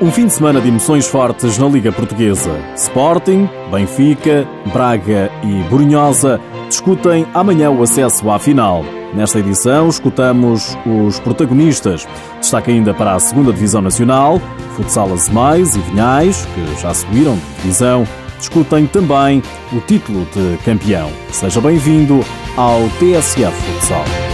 Um 0.00 0.12
fim 0.12 0.26
de 0.26 0.32
semana 0.32 0.60
de 0.60 0.68
emoções 0.68 1.08
fortes 1.08 1.58
na 1.58 1.66
Liga 1.66 1.90
Portuguesa. 1.90 2.52
Sporting, 2.76 3.48
Benfica, 3.72 4.46
Braga 4.72 5.28
e 5.42 5.68
Borinhosa 5.68 6.40
discutem 6.68 7.26
amanhã 7.34 7.68
o 7.68 7.82
acesso 7.82 8.30
à 8.30 8.38
final. 8.38 8.84
Nesta 9.12 9.40
edição, 9.40 9.88
escutamos 9.88 10.78
os 10.86 11.18
protagonistas. 11.18 12.06
Destaque 12.38 12.70
ainda 12.70 12.94
para 12.94 13.14
a 13.14 13.18
segunda 13.18 13.52
Divisão 13.52 13.82
Nacional, 13.82 14.40
Futsal 14.76 15.12
Azemais 15.12 15.74
e 15.74 15.80
Vinhais, 15.80 16.46
que 16.54 16.80
já 16.80 16.94
subiram 16.94 17.34
de 17.34 17.62
divisão, 17.62 18.06
discutem 18.38 18.86
também 18.86 19.42
o 19.72 19.80
título 19.80 20.24
de 20.26 20.58
campeão. 20.64 21.10
Seja 21.32 21.60
bem-vindo 21.60 22.24
ao 22.56 22.82
TSF 23.00 23.50
Futsal. 23.50 24.27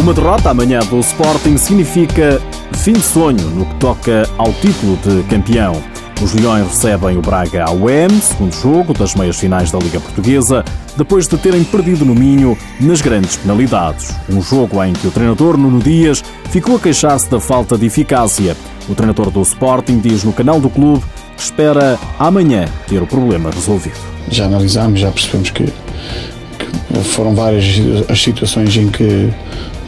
Uma 0.00 0.14
derrota 0.14 0.48
amanhã 0.48 0.80
do 0.80 0.98
Sporting 1.00 1.58
significa 1.58 2.40
fim 2.72 2.94
de 2.94 3.02
sonho 3.02 3.50
no 3.50 3.66
que 3.66 3.74
toca 3.74 4.26
ao 4.38 4.50
título 4.54 4.96
de 5.04 5.22
campeão. 5.24 5.74
Os 6.22 6.32
Leões 6.32 6.68
recebem 6.68 7.18
o 7.18 7.20
Braga 7.20 7.64
ao 7.64 7.76
UEM, 7.76 8.08
segundo 8.18 8.54
jogo 8.54 8.94
das 8.94 9.14
meias 9.14 9.38
finais 9.38 9.70
da 9.70 9.78
Liga 9.78 10.00
Portuguesa, 10.00 10.64
depois 10.96 11.28
de 11.28 11.36
terem 11.36 11.62
perdido 11.62 12.06
no 12.06 12.14
Minho 12.14 12.56
nas 12.80 13.02
grandes 13.02 13.36
penalidades. 13.36 14.16
Um 14.26 14.40
jogo 14.40 14.82
em 14.82 14.94
que 14.94 15.06
o 15.06 15.10
treinador 15.10 15.58
Nuno 15.58 15.80
Dias 15.80 16.24
ficou 16.48 16.76
a 16.76 16.80
queixar-se 16.80 17.30
da 17.30 17.38
falta 17.38 17.76
de 17.76 17.84
eficácia. 17.84 18.56
O 18.88 18.94
treinador 18.94 19.30
do 19.30 19.42
Sporting 19.42 19.98
diz 19.98 20.24
no 20.24 20.32
canal 20.32 20.58
do 20.58 20.70
clube 20.70 21.04
que 21.36 21.42
espera 21.42 21.98
amanhã 22.18 22.64
ter 22.88 23.02
o 23.02 23.06
problema 23.06 23.50
resolvido. 23.50 24.00
Já 24.30 24.46
analisámos, 24.46 24.98
já 24.98 25.10
percebemos 25.10 25.50
que, 25.50 25.64
que 25.64 26.98
foram 27.04 27.34
várias 27.34 27.66
as 28.08 28.22
situações 28.22 28.74
em 28.78 28.88
que 28.88 29.30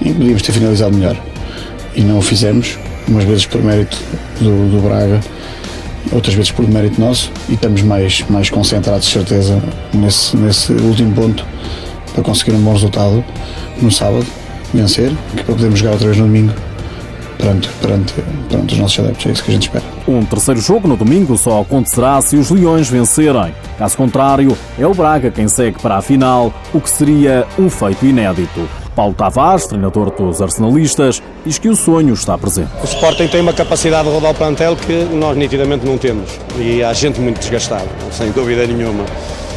e 0.04 0.12
podíamos 0.12 0.42
ter 0.42 0.52
finalizado 0.52 0.96
melhor. 0.96 1.16
E 1.94 2.02
não 2.02 2.18
o 2.18 2.22
fizemos, 2.22 2.78
umas 3.08 3.24
vezes 3.24 3.46
por 3.46 3.62
mérito 3.62 3.96
do, 4.40 4.70
do 4.70 4.82
Braga, 4.82 5.20
outras 6.10 6.34
vezes 6.34 6.50
por 6.50 6.68
mérito 6.68 7.00
nosso, 7.00 7.30
e 7.48 7.54
estamos 7.54 7.82
mais, 7.82 8.24
mais 8.28 8.50
concentrados, 8.50 9.06
de 9.06 9.12
certeza, 9.12 9.62
nesse, 9.92 10.36
nesse 10.36 10.72
último 10.72 11.14
ponto 11.14 11.44
para 12.12 12.22
conseguir 12.22 12.52
um 12.52 12.60
bom 12.60 12.72
resultado 12.72 13.24
no 13.80 13.90
sábado, 13.90 14.26
vencer, 14.72 15.12
para 15.34 15.44
podermos 15.44 15.78
jogar 15.78 15.92
outra 15.92 16.06
vez 16.06 16.18
no 16.18 16.26
domingo 16.26 16.52
perante, 17.38 17.68
perante, 17.80 18.14
perante 18.48 18.74
os 18.74 18.80
nossos 18.80 18.98
adeptos. 19.00 19.26
É 19.26 19.30
isso 19.30 19.44
que 19.44 19.50
a 19.50 19.54
gente 19.54 19.62
espera. 19.62 19.84
Um 20.06 20.24
terceiro 20.24 20.60
jogo 20.60 20.86
no 20.86 20.96
domingo 20.96 21.36
só 21.36 21.60
acontecerá 21.60 22.20
se 22.22 22.36
os 22.36 22.50
Leões 22.50 22.88
vencerem. 22.88 23.54
Caso 23.78 23.96
contrário, 23.96 24.56
é 24.78 24.86
o 24.86 24.94
Braga 24.94 25.30
quem 25.30 25.48
segue 25.48 25.80
para 25.80 25.96
a 25.96 26.02
final, 26.02 26.52
o 26.72 26.80
que 26.80 26.90
seria 26.90 27.46
um 27.58 27.68
feito 27.68 28.06
inédito. 28.06 28.81
Paulo 28.94 29.14
Tavares, 29.14 29.66
treinador 29.66 30.10
dos 30.10 30.42
arsenalistas, 30.42 31.22
diz 31.44 31.58
que 31.58 31.68
o 31.68 31.76
sonho 31.76 32.14
está 32.14 32.36
presente. 32.36 32.70
O 32.82 32.84
Sporting 32.84 33.26
tem 33.26 33.40
uma 33.40 33.52
capacidade 33.52 34.08
de 34.08 34.14
rodar 34.14 34.32
o 34.32 34.34
plantel 34.34 34.76
que 34.76 35.04
nós 35.12 35.36
nitidamente 35.36 35.84
não 35.86 35.96
temos 35.96 36.30
e 36.58 36.82
há 36.82 36.92
gente 36.92 37.20
muito 37.20 37.38
desgastada, 37.38 37.88
sem 38.10 38.30
dúvida 38.30 38.66
nenhuma. 38.66 39.04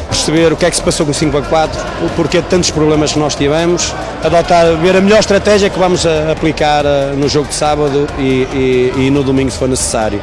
Perceber 0.08 0.52
o 0.52 0.56
que 0.56 0.64
é 0.64 0.70
que 0.70 0.76
se 0.76 0.82
passou 0.82 1.04
com 1.04 1.12
o 1.12 1.14
5 1.14 1.36
a 1.36 1.42
4, 1.42 1.80
o 2.04 2.08
porquê 2.10 2.40
de 2.40 2.48
tantos 2.48 2.70
problemas 2.70 3.12
que 3.12 3.18
nós 3.18 3.34
tivemos, 3.34 3.92
adotar, 4.24 4.74
ver 4.76 4.96
a 4.96 5.00
melhor 5.00 5.18
estratégia 5.20 5.68
que 5.68 5.78
vamos 5.78 6.06
aplicar 6.06 6.84
eh, 6.84 7.12
no 7.16 7.28
jogo 7.28 7.48
de 7.48 7.54
sábado 7.54 8.06
e, 8.18 8.92
e, 8.96 9.06
e 9.06 9.10
no 9.10 9.22
domingo 9.22 9.50
se 9.50 9.58
for 9.58 9.68
necessário. 9.68 10.20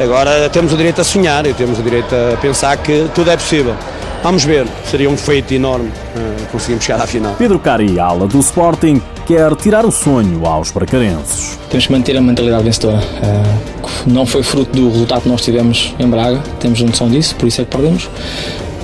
Agora 0.00 0.50
temos 0.50 0.72
o 0.72 0.76
direito 0.76 1.00
a 1.00 1.04
sonhar 1.04 1.46
e 1.46 1.54
temos 1.54 1.78
o 1.78 1.82
direito 1.82 2.12
a 2.14 2.36
pensar 2.36 2.76
que 2.76 3.08
tudo 3.14 3.30
é 3.30 3.36
possível. 3.36 3.74
Vamos 4.22 4.44
ver, 4.44 4.66
seria 4.94 5.10
um 5.10 5.16
feito 5.16 5.52
enorme 5.52 5.88
uh, 5.88 6.46
conseguirmos 6.52 6.84
chegar 6.84 7.02
à 7.02 7.06
final. 7.08 7.34
Pedro 7.34 7.58
Cari, 7.58 7.98
ala 7.98 8.28
do 8.28 8.38
Sporting, 8.38 9.02
quer 9.26 9.52
tirar 9.56 9.84
o 9.84 9.90
sonho 9.90 10.46
aos 10.46 10.70
bracarenses. 10.70 11.58
Temos 11.68 11.88
que 11.88 11.92
manter 11.92 12.16
a 12.16 12.20
mentalidade 12.20 12.62
vencedora. 12.62 12.98
Uh, 12.98 13.88
não 14.06 14.24
foi 14.24 14.44
fruto 14.44 14.70
do 14.70 14.88
resultado 14.88 15.22
que 15.22 15.28
nós 15.28 15.42
tivemos 15.42 15.92
em 15.98 16.08
Braga, 16.08 16.40
temos 16.60 16.80
noção 16.80 17.08
disso, 17.08 17.34
por 17.34 17.48
isso 17.48 17.60
é 17.60 17.64
que 17.64 17.72
perdemos. 17.72 18.08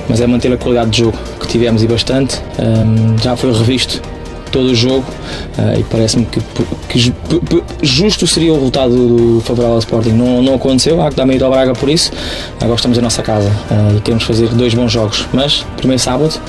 Mas 0.08 0.20
é 0.20 0.26
manter 0.26 0.52
a 0.52 0.56
qualidade 0.56 0.90
de 0.90 0.98
jogo 0.98 1.16
que 1.38 1.46
tivemos 1.46 1.80
e 1.84 1.86
bastante. 1.86 2.42
Um, 2.58 3.16
já 3.16 3.36
foi 3.36 3.52
revisto 3.52 4.02
todo 4.50 4.66
o 4.66 4.74
jogo 4.74 5.04
uh, 5.58 5.78
e 5.78 5.84
parece-me 5.84 6.26
que, 6.26 6.40
que, 6.88 7.14
justo 7.82 8.26
seria 8.26 8.52
o 8.52 8.56
resultado 8.56 8.90
do 8.90 9.40
favorável 9.40 9.74
ao 9.74 9.78
Sporting. 9.78 10.12
Não, 10.12 10.42
não 10.42 10.54
aconteceu, 10.54 11.00
há 11.02 11.10
que 11.10 11.16
dar 11.16 11.26
meio 11.26 11.44
ao 11.44 11.50
Braga 11.50 11.72
por 11.72 11.88
isso. 11.88 12.12
Agora 12.60 12.74
estamos 12.74 12.98
em 12.98 13.00
nossa 13.00 13.22
casa 13.22 13.48
uh, 13.48 13.96
e 13.96 14.00
queremos 14.00 14.24
fazer 14.24 14.48
dois 14.48 14.74
bons 14.74 14.92
jogos. 14.92 15.26
Mas, 15.32 15.64
primeiro 15.76 16.02
sábado, 16.02 16.40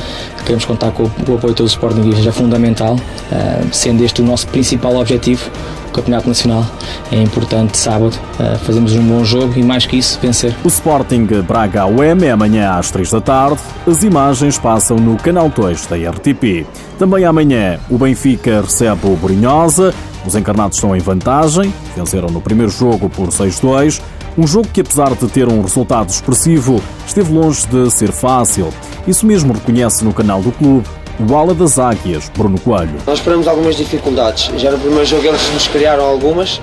queremos 0.44 0.66
contar 0.66 0.91
com, 0.91 1.09
com 1.09 1.31
o 1.31 1.35
apoio 1.35 1.53
de 1.53 1.57
todos 1.57 1.72
os 1.72 1.78
Sportingistas, 1.78 2.28
é 2.28 2.31
fundamental, 2.31 2.95
uh, 2.95 3.67
sendo 3.72 4.03
este 4.03 4.22
o 4.22 4.25
nosso 4.25 4.47
principal 4.47 4.95
objetivo 4.95 5.50
o 5.91 5.94
Campeonato 5.94 6.28
Nacional. 6.28 6.66
É 7.12 7.22
importante 7.22 7.78
sábado 7.78 8.18
uh, 8.40 8.57
fazermos 8.59 8.94
um 8.94 9.03
bom 9.03 9.24
jogo 9.24 9.53
e 9.57 9.63
mais 9.63 9.85
que 9.85 9.97
isso, 9.97 10.18
vencer. 10.22 10.56
O 10.63 10.68
Sporting 10.68 11.25
Braga 11.46 11.85
UEM 11.85 12.24
é 12.24 12.31
amanhã 12.31 12.72
às 12.72 12.90
3 12.90 13.12
da 13.12 13.22
tarde. 13.22 13.59
As 13.85 14.03
imagens 14.03 14.57
passam 14.57 14.97
no 14.97 15.18
canal 15.18 15.50
2 15.50 15.85
da 15.88 15.96
RTP. 15.96 16.66
Também 16.97 17.25
amanhã 17.25 17.80
o 17.90 17.97
Benfica 17.97 18.62
recebe 18.62 19.07
o 19.07 19.16
Borinhosa. 19.16 19.94
Os 20.25 20.35
encarnados 20.35 20.78
estão 20.78 20.96
em 20.96 21.00
vantagem, 21.00 21.74
venceram 21.96 22.30
no 22.30 22.41
primeiro 22.41 22.72
jogo 22.72 23.09
por 23.09 23.30
6-2. 23.30 24.01
Um 24.38 24.47
jogo 24.47 24.68
que, 24.72 24.80
apesar 24.80 25.13
de 25.13 25.28
ter 25.28 25.50
um 25.50 25.62
resultado 25.62 26.09
expressivo, 26.09 26.81
esteve 27.06 27.34
longe 27.34 27.68
de 27.68 27.90
ser 27.91 28.12
fácil. 28.12 28.69
Isso 29.06 29.25
mesmo 29.25 29.51
reconhece 29.51 30.06
no 30.06 30.13
canal 30.13 30.41
do 30.41 30.51
clube 30.51 30.88
o 31.30 31.36
ala 31.36 31.54
das 31.54 31.78
Águias, 31.78 32.32
Bruno 32.36 32.59
Coelho. 32.59 32.96
Nós 33.06 33.20
esperamos 33.20 33.48
algumas 33.48 33.76
dificuldades. 33.76 34.52
Já 34.58 34.72
no 34.72 34.80
primeiro 34.80 35.06
jogo 35.06 35.26
eles 35.28 35.54
nos 35.54 35.68
criaram 35.68 36.04
algumas 36.04 36.59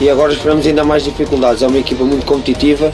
e 0.00 0.10
agora 0.10 0.32
esperamos 0.32 0.66
ainda 0.66 0.84
mais 0.84 1.04
dificuldades. 1.04 1.62
É 1.62 1.66
uma 1.66 1.78
equipa 1.78 2.04
muito 2.04 2.26
competitiva, 2.26 2.92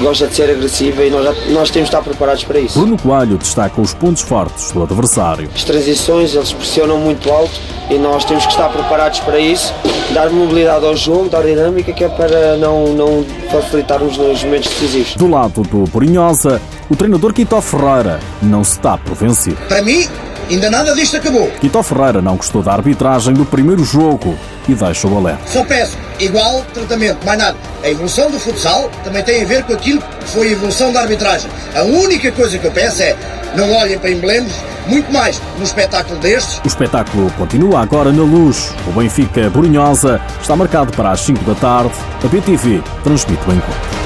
gosta 0.00 0.26
de 0.26 0.34
ser 0.34 0.50
agressiva 0.50 1.02
e 1.02 1.10
nós, 1.10 1.24
já, 1.24 1.32
nós 1.50 1.70
temos 1.70 1.88
de 1.88 1.96
estar 1.96 2.02
preparados 2.02 2.44
para 2.44 2.58
isso. 2.58 2.78
Bruno 2.78 2.98
Coelho 2.98 3.36
destaca 3.38 3.80
os 3.80 3.94
pontos 3.94 4.22
fortes 4.22 4.70
do 4.72 4.82
adversário. 4.82 5.48
As 5.54 5.64
transições, 5.64 6.34
eles 6.34 6.52
pressionam 6.52 6.98
muito 6.98 7.30
alto 7.30 7.58
e 7.88 7.98
nós 7.98 8.24
temos 8.24 8.44
que 8.44 8.52
estar 8.52 8.68
preparados 8.68 9.20
para 9.20 9.38
isso, 9.38 9.74
dar 10.12 10.30
mobilidade 10.30 10.84
ao 10.84 10.96
jogo, 10.96 11.28
dar 11.28 11.42
dinâmica, 11.42 11.92
que 11.92 12.04
é 12.04 12.08
para 12.08 12.56
não, 12.56 12.92
não 12.94 13.24
facilitarmos 13.50 14.16
nos 14.16 14.44
momentos 14.44 14.68
decisivos. 14.68 15.16
Do 15.16 15.28
lado 15.28 15.62
do 15.62 15.84
Borinhosa, 15.90 16.60
o 16.88 16.96
treinador 16.96 17.32
Quito 17.32 17.60
Ferreira 17.60 18.20
não 18.42 18.62
se 18.62 18.72
está 18.72 18.96
por 18.98 19.14
vencido. 19.14 19.56
Para 19.66 19.82
mim, 19.82 20.08
Ainda 20.50 20.68
nada 20.68 20.94
disto 20.96 21.16
acabou. 21.16 21.48
Quito 21.60 21.80
Ferreira 21.80 22.20
não 22.20 22.36
gostou 22.36 22.60
da 22.60 22.72
arbitragem 22.72 23.32
do 23.32 23.46
primeiro 23.46 23.84
jogo 23.84 24.36
e 24.68 24.74
deixa 24.74 25.06
o 25.06 25.16
alerta. 25.16 25.42
Só 25.46 25.64
peço 25.64 25.96
igual 26.18 26.64
tratamento, 26.74 27.24
mais 27.24 27.38
nada. 27.38 27.56
A 27.84 27.88
evolução 27.88 28.28
do 28.28 28.40
futsal 28.40 28.90
também 29.04 29.22
tem 29.22 29.42
a 29.42 29.46
ver 29.46 29.62
com 29.62 29.72
aquilo 29.72 30.02
que 30.02 30.28
foi 30.28 30.48
a 30.48 30.50
evolução 30.50 30.92
da 30.92 31.02
arbitragem. 31.02 31.48
A 31.76 31.84
única 31.84 32.32
coisa 32.32 32.58
que 32.58 32.66
eu 32.66 32.72
peço 32.72 33.00
é 33.00 33.16
não 33.54 33.72
olhem 33.74 33.96
para 33.96 34.10
emblemas, 34.10 34.52
muito 34.88 35.12
mais 35.12 35.40
no 35.56 35.62
espetáculo 35.62 36.18
destes. 36.18 36.60
O 36.64 36.66
espetáculo 36.66 37.30
continua 37.38 37.80
agora 37.80 38.10
na 38.10 38.22
luz. 38.22 38.74
O 38.88 38.90
Benfica 38.90 39.48
Borinhosa 39.50 40.20
está 40.42 40.56
marcado 40.56 40.90
para 40.92 41.12
as 41.12 41.20
5 41.20 41.44
da 41.44 41.54
tarde. 41.54 41.94
A 42.24 42.26
BTV 42.26 42.82
transmite 43.04 43.48
o 43.48 43.52
encontro. 43.52 43.99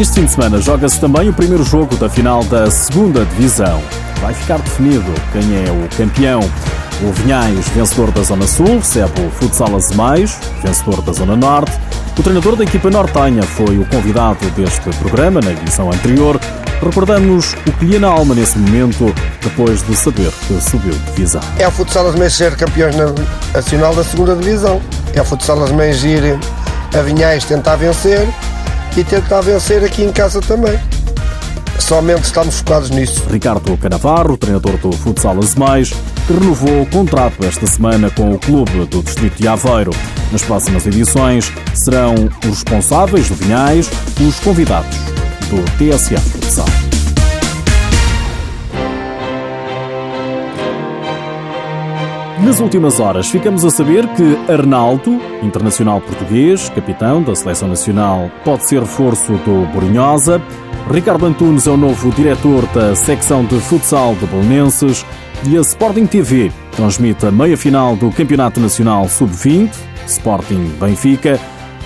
Este 0.00 0.14
fim 0.14 0.24
de 0.24 0.32
semana 0.32 0.58
joga-se 0.62 0.98
também 0.98 1.28
o 1.28 1.32
primeiro 1.34 1.62
jogo 1.62 1.94
da 1.96 2.08
final 2.08 2.42
da 2.44 2.70
segunda 2.70 3.22
Divisão. 3.26 3.82
Vai 4.22 4.32
ficar 4.32 4.58
definido 4.58 5.12
quem 5.30 5.42
é 5.42 5.70
o 5.70 5.86
campeão. 5.94 6.40
O 7.02 7.12
Vinhais, 7.12 7.68
vencedor 7.68 8.10
da 8.10 8.22
Zona 8.22 8.46
Sul, 8.46 8.78
recebe 8.78 9.20
o 9.20 9.30
Futsal 9.30 9.76
Azemais, 9.76 10.38
vencedor 10.64 11.02
da 11.02 11.12
Zona 11.12 11.36
Norte. 11.36 11.78
O 12.18 12.22
treinador 12.22 12.56
da 12.56 12.64
equipa 12.64 12.88
nortenha 12.88 13.42
foi 13.42 13.76
o 13.76 13.84
convidado 13.84 14.38
deste 14.52 14.88
programa 15.00 15.38
na 15.42 15.50
edição 15.50 15.92
anterior. 15.92 16.40
Recordamos 16.82 17.52
o 17.66 17.72
que 17.72 17.84
lhe 17.84 17.98
na 17.98 18.08
alma 18.08 18.34
nesse 18.34 18.58
momento, 18.58 19.14
depois 19.42 19.82
de 19.86 19.94
saber 19.94 20.32
que 20.48 20.58
subiu 20.62 20.92
de 20.92 21.12
divisão. 21.12 21.42
É 21.58 21.68
o 21.68 21.70
Futsal 21.70 22.08
Azemais 22.08 22.32
ser 22.32 22.56
campeões 22.56 22.96
nacional 23.52 23.94
da 23.94 24.02
segunda 24.02 24.34
Divisão. 24.34 24.80
É 25.12 25.20
o 25.20 25.24
Futsal 25.26 25.62
Azemais 25.62 26.02
ir 26.02 26.38
a 26.98 27.02
Vinhais 27.02 27.44
tentar 27.44 27.76
vencer 27.76 28.26
e 28.96 29.04
tentar 29.04 29.40
vencer 29.40 29.84
aqui 29.84 30.02
em 30.02 30.12
casa 30.12 30.40
também. 30.40 30.78
Somente 31.78 32.24
estamos 32.24 32.58
focados 32.58 32.90
nisso. 32.90 33.22
Ricardo 33.30 33.76
Canavarro, 33.76 34.36
treinador 34.36 34.76
do 34.78 34.92
Futsal 34.92 35.38
Azemais, 35.38 35.92
renovou 36.28 36.82
o 36.82 36.86
contrato 36.86 37.44
esta 37.44 37.66
semana 37.66 38.10
com 38.10 38.32
o 38.32 38.38
clube 38.38 38.84
do 38.86 39.02
Distrito 39.02 39.40
de 39.40 39.48
Aveiro. 39.48 39.90
Nas 40.30 40.42
próximas 40.42 40.86
edições 40.86 41.50
serão 41.74 42.14
os 42.44 42.58
responsáveis 42.58 43.28
do 43.28 43.34
Vinhais 43.34 43.90
os 44.20 44.38
convidados 44.40 44.96
do 45.48 45.62
TSF 45.78 46.20
Futsal. 46.20 46.79
Nas 52.50 52.58
últimas 52.58 52.98
horas 52.98 53.30
ficamos 53.30 53.64
a 53.64 53.70
saber 53.70 54.04
que 54.14 54.52
Arnaldo, 54.52 55.20
internacional 55.40 56.00
português, 56.00 56.68
capitão 56.70 57.22
da 57.22 57.32
seleção 57.32 57.68
nacional, 57.68 58.28
pode 58.44 58.64
ser 58.64 58.80
reforço 58.80 59.34
do 59.44 59.72
Borinhosa. 59.72 60.42
Ricardo 60.90 61.26
Antunes 61.26 61.68
é 61.68 61.70
o 61.70 61.76
novo 61.76 62.10
diretor 62.10 62.66
da 62.74 62.96
secção 62.96 63.44
de 63.44 63.54
futsal 63.60 64.16
de 64.16 64.26
Belenenses 64.26 65.06
e 65.46 65.56
a 65.56 65.60
Sporting 65.60 66.06
TV 66.06 66.50
transmite 66.72 67.24
a 67.24 67.30
meia-final 67.30 67.94
do 67.94 68.10
Campeonato 68.10 68.58
Nacional 68.58 69.08
Sub-20, 69.08 69.70
Sporting 70.08 70.72
Benfica. 70.80 71.38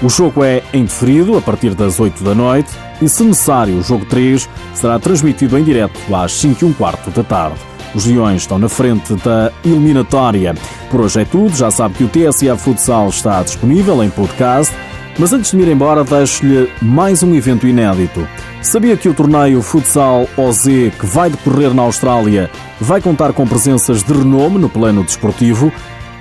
O 0.03 0.09
jogo 0.09 0.43
é 0.43 0.63
indeferido 0.73 1.37
a 1.37 1.43
partir 1.43 1.75
das 1.75 2.01
8 2.01 2.25
da 2.25 2.35
noite 2.35 2.71
e, 3.03 3.09
se 3.09 3.23
necessário, 3.23 3.77
o 3.77 3.83
jogo 3.83 4.07
3 4.07 4.49
será 4.73 4.99
transmitido 4.99 5.59
em 5.59 5.63
direto 5.63 6.01
às 6.15 6.33
5 6.33 6.65
e 6.65 6.69
um 6.69 6.73
quarto 6.73 7.11
da 7.11 7.23
tarde. 7.23 7.74
Os 7.95 8.07
Leões 8.07 8.43
estão 8.43 8.59
na 8.59 8.69
frente 8.69 9.15
da 9.17 9.53
eliminatória. 9.65 10.55
Por 10.91 11.03
hoje 11.03 11.21
é 11.21 11.25
tudo. 11.25 11.57
Já 11.57 11.71
sabe 11.71 11.95
que 11.95 12.05
o 12.05 12.09
TSF 12.09 12.63
Futsal 12.63 13.09
está 13.09 13.43
disponível 13.43 14.03
em 14.03 14.11
podcast. 14.11 14.75
Mas 15.17 15.33
antes 15.33 15.53
de 15.53 15.59
ir 15.59 15.69
embora, 15.69 16.03
deixo-lhe 16.03 16.69
mais 16.83 17.23
um 17.23 17.35
evento 17.35 17.69
inédito. 17.69 18.27
Sabia 18.61 18.97
que 18.97 19.09
o 19.09 19.15
torneio 19.15 19.63
Futsal 19.63 20.27
OZ, 20.37 20.65
que 20.65 21.07
vai 21.07 21.31
decorrer 21.31 21.73
na 21.73 21.83
Austrália, 21.83 22.51
vai 22.81 23.01
contar 23.01 23.33
com 23.33 23.47
presenças 23.47 24.03
de 24.03 24.13
renome 24.13 24.59
no 24.59 24.69
plano 24.69 25.05
desportivo? 25.05 25.73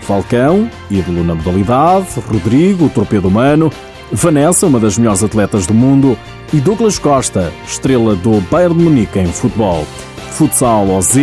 Falcão, 0.01 0.69
ídolo 0.91 1.23
na 1.23 1.33
modalidade, 1.33 2.07
Rodrigo, 2.27 2.89
torpedo 2.89 3.29
humano, 3.29 3.71
Vanessa, 4.11 4.67
uma 4.67 4.79
das 4.79 4.97
melhores 4.97 5.23
atletas 5.23 5.65
do 5.65 5.73
mundo, 5.73 6.15
e 6.53 6.57
Douglas 6.57 6.99
Costa, 6.99 7.51
estrela 7.65 8.15
do 8.15 8.41
Bayern 8.51 8.77
de 8.77 8.83
Munique 8.83 9.17
em 9.17 9.27
futebol. 9.27 9.87
Futsal 10.33 10.89
OZ 10.89 11.15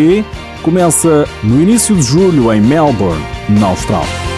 começa 0.62 1.26
no 1.42 1.60
início 1.60 1.96
de 1.96 2.02
julho 2.02 2.52
em 2.52 2.60
Melbourne, 2.60 3.24
na 3.48 3.66
Austrália. 3.66 4.29